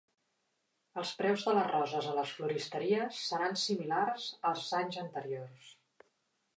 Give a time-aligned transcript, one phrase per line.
[1.01, 5.75] Els preus de les roses a les floristeries seran similars als anys anteriors.